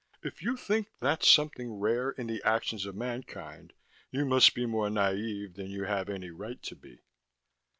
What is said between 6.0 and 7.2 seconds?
any right to be."